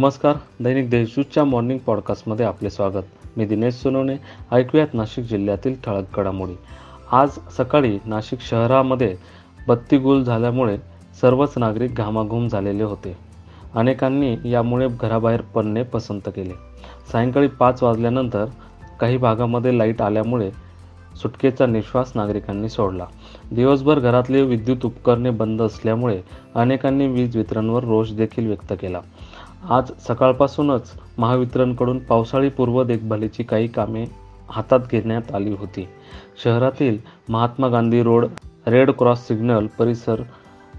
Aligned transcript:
नमस्कार 0.00 0.36
दैनिक 0.60 0.90
देशदूतच्या 0.90 1.44
मॉर्निंग 1.44 1.78
पॉडकास्टमध्ये 1.78 2.46
आपले 2.46 2.70
स्वागत. 2.70 3.02
मी 3.36 3.44
दिनेश 3.44 3.74
सोनवणे 3.74 4.16
ऐकूयात 4.52 4.88
नाशिक 4.94 5.24
जिल्ह्यातील 5.24 5.74
ठळक 5.84 6.04
घडामोडी. 6.16 6.52
आज 7.12 7.30
सकाळी 7.56 7.98
नाशिक 8.06 8.40
शहरामध्ये 8.40 9.16
बत्तीगुल 9.68 10.24
झाल्यामुळे 10.24 10.76
सर्वच 11.20 11.54
नागरिक 11.56 11.94
घामाघूम 11.94 12.48
झालेले 12.48 12.82
होते. 12.82 13.16
अनेकांनी 13.74 14.36
यामुळे 14.44 14.88
घराबाहेर 15.00 15.40
पडणे 15.40 15.82
पसंत 15.82 16.20
केले. 16.26 16.54
सायंकाळी 17.12 17.48
पाच 17.48 17.82
वाजल्यानंतर 17.82 18.44
काही 19.00 19.16
भागामध्ये 19.16 19.78
लाइट 19.78 20.02
आल्यामुळे 20.02 20.50
सुटकेचा 21.22 21.66
निश्वास 21.66 22.12
नागरिकांनी 22.14 22.68
सोडला. 22.68 23.06
दिवसभर 23.52 23.98
घरातली 23.98 24.42
विद्युत 24.42 24.84
उपकरणे 24.84 25.30
बंद 25.30 25.62
असल्यामुळे 25.62 26.20
अनेकांनी 26.54 27.06
वीज 27.06 27.36
वितरणवर 27.36 27.84
रोष 27.84 28.10
देखील 28.10 28.46
व्यक्त 28.46 28.72
केला. 28.80 29.00
आज 29.68 29.90
सकाळपासूनच 30.08 30.90
महावितरणकडून 31.18 31.98
पावसाळी 31.98 32.48
पूर्व 32.48 32.82
देखभालीची 32.84 33.42
काही 33.42 33.66
कामे 33.68 34.04
हातात 34.50 34.80
घेण्यात 34.92 35.34
आली 35.34 35.54
होती. 35.54 35.86
शहरातील 36.44 36.98
Mahatma 37.28 37.68
Gandhi 37.68 38.02
road 38.02 38.26
red 38.66 38.90
cross 38.90 39.26
signal 39.26 39.66
परिसर 39.78 40.22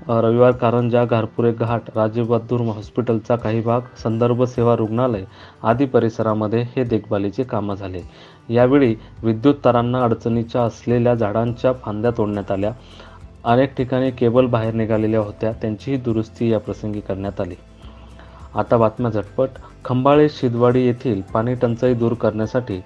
रविवार 0.07 0.51
कारंजा 0.51 1.05
घारपुरे 1.05 1.51
घाट 1.51 1.81
राजीवबहादूर 1.95 2.61
हॉस्पिटलचा 2.61 3.35
काही 3.35 3.61
भाग 3.61 3.81
संदर्भ 4.03 4.43
सेवा 4.43 4.75
रुग्णालय 4.75 5.23
आदी 5.63 5.85
परिसरामध्ये 5.85 6.61
हे 6.61 6.83
देखभालीचे 6.83 7.43
कामं 7.43 7.75
झाले. 7.75 8.01
यावेळी 8.49 8.95
विद्युत 9.23 9.55
तारांना 9.65 10.03
अडचणीच्या 10.03 10.61
असलेल्या 10.61 11.13
झाडांच्या 11.15 11.73
फांद्या 11.73 12.11
तोडण्यात 12.11 12.51
आल्या. 12.51 12.71
अनेक 13.43 13.75
ठिकाणी 13.75 14.11
केबल 14.11 14.45
बाहेर 14.45 14.73
निघालेल्या 14.73 15.19
होत्या. 15.19 15.51
त्यांचीही 15.51 15.97
दुरुस्ती 15.97 16.49
या 16.51 16.59
प्रसंगी 16.59 16.99
करण्यात 16.99 17.41
आली. 17.41 17.55
आता 18.55 18.77
बातम्या 18.77 19.11
झटपट. 19.11 19.49
खंबाळे 19.85 20.27
शिदवाडी 20.29 20.85
येथील 20.85 21.21
पाणी 21.33 21.53
टंचाई 21.55 21.93
दूर 21.93 22.13
करण्यासाठी 22.13 22.79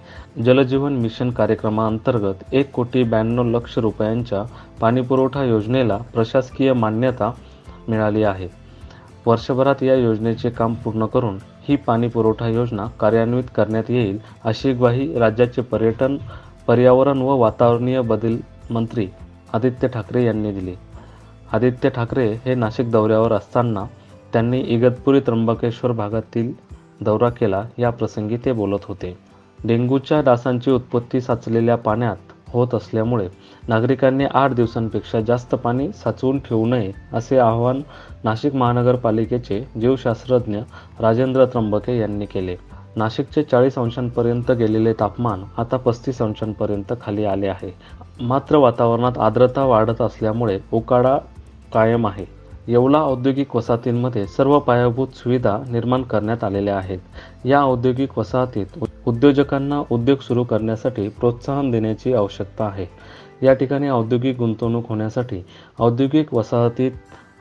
जलजीवन 0.43 0.93
मिशन 0.93 1.31
कार्यक्रमाअंतर्गत 1.31 2.43
एक 2.51 2.71
कोटी 2.71 3.03
ब्याण्णव 3.03 3.43
लक्ष 3.43 3.77
रुपयांच्या 3.77 4.43
पाणीपुरवठा 4.81 5.43
योजनेला 5.43 5.97
प्रशासकीय 6.13 6.73
मान्यता 6.73 7.31
मिळाली 7.87 8.23
आहे. 8.23 8.47
वर्षभरात 9.25 9.83
या 9.83 9.95
योजनेचे 9.95 10.49
काम 10.49 10.73
पूर्ण 10.73 11.05
करून 11.05 11.37
ही 11.67 11.75
पाणीपुरवठा 11.75 12.47
योजना 12.47 12.85
कार्यान्वित 12.99 13.43
करण्यात 13.55 13.89
येईल 13.89 14.19
अशी 14.43 14.73
ग्वाही 14.73 15.13
राज्याचे 15.19 15.61
पर्यटन 15.61 16.17
पर्यावरण 16.67 17.21
व 17.21 17.35
वातावरणीय 17.37 18.01
बदल 18.01 18.37
मंत्री 18.69 19.07
आदित्य 19.53 19.87
ठाकरे 19.87 20.25
यांनी 20.25 20.51
दिली. 20.51 20.75
आदित्य 21.53 21.89
ठाकरे 21.89 22.31
हे 22.45 22.55
नाशिक 22.55 22.91
दौऱ्यावर 22.91 23.33
असताना 23.33 23.83
त्यांनी 24.35 24.59
इगतपुरी 24.59 25.19
त्र्यंबकेश्वर 25.19 25.91
भागातील 25.91 26.51
दौरा 27.01 27.29
केला. 27.29 27.63
या 27.77 27.89
प्रसंगी 27.89 28.37
ते 28.37 28.51
बोलत 28.51 28.79
होते. 28.83 29.17
डेंग्यूच्या 29.65 30.21
डासांची 30.21 30.71
उत्पत्ती 30.71 31.21
साचलेल्या 31.21 31.75
पाण्यात 31.75 32.33
होत 32.49 32.75
असल्यामुळे 32.75 33.27
नागरिकांनी 33.67 34.25
आठ 34.33 34.53
दिवसांपेक्षा 34.53 35.21
जास्त 35.21 35.55
पाणी 35.55 35.91
साचवून 35.91 36.39
ठेवू 36.39 36.65
नये 36.65 36.91
असे 37.13 37.37
आवाहन 37.37 37.81
नाशिक 38.23 38.55
महानगरपालिकेचे 38.55 39.67
जीवशास्त्रज्ञ 39.81 40.57
राजेंद्र 40.99 41.45
त्र्यंबके 41.45 41.97
यांनी 41.97 42.25
केले. 42.25 42.55
नाशिकचे 42.95 43.43
चाळीस 43.43 43.77
अंशांपर्यंत 43.77 44.51
गेलेले 44.51 44.93
तापमान 44.93 45.43
आता 45.57 45.77
पस्तीस 45.77 46.21
अंशांपर्यंत 46.21 46.93
खाली 47.01 47.25
आले 47.25 47.47
आहे. 47.47 47.73
मात्र 48.21 48.57
वातावरणात 48.57 49.17
आर्द्रता 49.17 49.63
वाढत 49.63 50.01
असल्यामुळे 50.01 50.59
उकाडा 50.73 51.17
कायम 51.73 52.07
आहे. 52.07 52.44
येवला 52.67 53.01
औद्योगिक 53.01 53.55
वसाहतींमध्ये 53.55 54.25
सर्व 54.27 54.59
पायाभूत 54.59 55.07
सुविधा 55.15 55.57
निर्माण 55.69 56.03
करण्यात 56.03 56.43
आलेल्या 56.43 56.77
आहेत. 56.77 56.99
या 57.45 57.61
औद्योगिक 57.63 58.17
वसाहतीत 58.17 58.83
उद्योजकांना 59.05 59.81
उद्योग 59.89 60.19
सुरू 60.19 60.43
करण्यासाठी 60.43 61.07
प्रोत्साहन 61.09 61.71
देण्याची 61.71 62.13
आवश्यकता 62.13 62.65
आहे. 62.65 62.85
या 63.43 63.53
ठिकाणी 63.53 63.89
औद्योगिक 63.89 64.37
गुंतवणूक 64.37 64.89
होण्यासाठी 64.89 65.41
औद्योगिक 65.79 66.33
वसाहतीत 66.33 66.91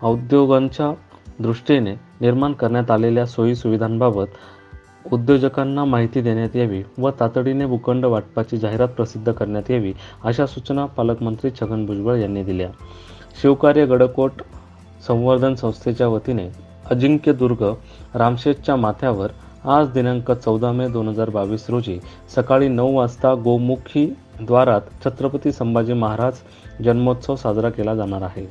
औद्योगांच्या 0.02 0.92
दृष्टीने 1.38 1.94
निर्माण 2.20 2.52
करण्यात 2.52 2.90
आलेल्या 2.90 3.26
सोयीसुविधांबाबत 3.26 4.26
उद्योजकांना 5.12 5.84
माहिती 5.84 6.20
देण्यात 6.20 6.56
यावी 6.56 6.82
व 6.98 7.10
तातडीने 7.10 7.66
भूखंड 7.66 8.04
वाटपाची 8.04 8.56
जाहिरात 8.56 8.88
प्रसिद्ध 8.88 9.32
करण्यात 9.32 9.70
यावी 9.70 9.92
अशा 10.24 10.46
सूचना 10.46 10.84
पालकमंत्री 10.86 11.50
छगन 11.50 11.86
भुजबळ 11.86 12.16
यांनी 12.16 12.42
दिल्या. 12.42 12.68
शिवकार्य 13.42 13.86
गडकोट 13.86 14.32
संवर्धन 15.06 15.54
संस्थेच्या 15.54 16.08
वतीने 16.08 16.48
अजिंक्यदुर्ग 16.90 17.62
रामशेजच्या 18.14 18.76
माथ्यावर 18.76 19.32
आज 19.64 19.88
दिनांक 19.88 20.30
चौदा 20.32 20.72
मे 20.72 20.88
दोन 20.88 21.08
हजार 21.08 21.30
बावीस 21.30 21.66
रोजी 21.70 21.98
सकाळी 22.36 22.68
नऊ 22.68 22.94
वाजता 22.94 23.34
गोमुखी 23.34 24.06
द्वारात 24.40 24.80
छत्रपती 25.04 25.52
संभाजी 25.52 25.92
महाराज 25.92 26.34
जन्मोत्सव 26.84 27.36
साजरा 27.36 27.70
केला 27.70 27.94
जाणार 27.94 28.22
आहे. 28.22 28.46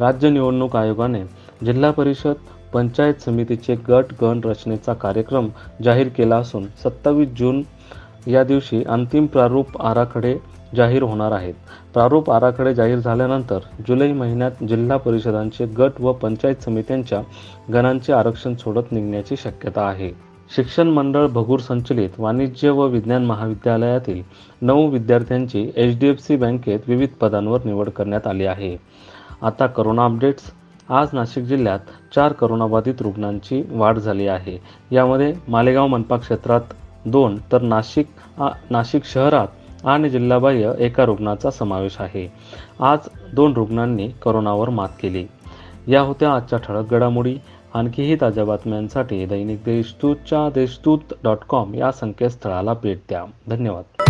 राज्य 0.00 0.30
निवडणूक 0.30 0.76
आयोगाने 0.76 1.22
जिल्हा 1.64 1.90
परिषद 1.90 2.34
पंचायत 2.72 3.14
समितीचे 3.14 3.74
गट 3.88 4.12
गण 4.22 4.40
रचनेचा 4.44 4.94
कार्यक्रम 4.94 5.48
जाहीर 5.84 6.08
केला 6.08 6.36
असून 6.36 6.66
सत्तावीस 6.84 7.28
जून 7.28 7.62
या 8.26 8.44
दिवशी 8.44 8.82
अंतिम 8.84 9.26
प्रारूप 9.26 9.82
आराखडे 9.82 10.36
जाहीर 10.76 11.02
होणार 11.02 11.32
आहेत. 11.32 11.54
प्रारूप 11.94 12.30
आराखडे 12.30 12.74
जाहीर 12.74 12.98
झाल्यानंतर 12.98 13.58
जुलै 13.88 14.12
महिन्यात 14.12 14.64
जिल्हा 14.68 14.96
परिषदांचे 14.96 15.66
गट 15.66 16.00
व 16.00 16.12
पंचायत 16.12 16.62
समित्यांच्या 16.62 17.20
गणांचे 17.72 18.12
आरक्षण 18.12 18.54
सोडत 18.54 18.92
निघण्याची 18.92 19.36
शक्यता 19.36 19.86
आहे. 19.86 20.10
शिक्षण 20.56 20.88
मंडळ 20.88 21.26
भगूर 21.26 21.60
संचलित 21.60 22.10
वाणिज्य 22.18 22.70
व 22.70 22.86
विज्ञान 22.86 23.24
महाविद्यालयातील 23.24 24.22
नऊ 24.62 24.88
विद्यार्थ्यांची 24.88 25.70
एच 25.76 25.98
डी 25.98 26.08
एफ 26.08 26.20
सी 26.20 26.36
बँकेत 26.36 26.80
विविध 26.88 27.08
पदांवर 27.20 27.58
निवड 27.64 27.88
करण्यात 27.88 28.26
आली 28.26 28.46
आहे. 28.46 28.76
आता 29.42 29.66
करोना 29.66 30.04
अपडेट्स. 30.04 30.42
आज 30.88 31.08
नाशिक 31.12 31.44
जिल्ह्यात 31.44 31.78
चार 32.14 32.32
करोनाबाधित 32.32 32.94
रुग्णांची 33.00 33.62
वाढ 33.70 33.98
झाली 33.98 34.26
आहे. 34.26 34.58
यामध्ये 34.92 35.32
मालेगाव 35.48 35.86
मनपा 35.86 36.16
क्षेत्रात 36.16 36.60
दोन 37.06 37.38
तर 37.52 37.62
नाशिक 37.62 38.06
नाशिक 38.70 39.04
शहरात 39.04 39.48
आणि 39.84 40.10
जिल्हाबाह्य 40.10 40.72
एका 40.78 41.04
रुग्णाचा 41.04 41.50
समावेश 41.50 41.96
आहे. 41.98 42.32
आज 42.80 42.98
दोन 43.34 43.52
रुग्णांनी 43.52 44.08
करोनावर 44.08 44.68
मात 44.68 44.88
केली. 45.02 45.26
या 45.86 46.00
होत्या 46.00 46.34
आजच्या 46.34 46.58
ठळक 46.58 46.90
घडामोडी. 46.90 47.38
आणखीही 47.74 48.16
ताज्या 48.20 48.44
बातम्यांसाठी 48.44 49.26
दैनिक 49.26 49.58
देशदूतच्या 49.64 50.50
देशदूत 50.50 50.98
डॉट 51.24 51.38
कॉम 51.48 51.74
या 51.74 51.92
संकेतस्थळाला 51.92 52.72
भेट 52.72 52.98
द्या. 53.08 53.24
धन्यवाद. 53.48 54.05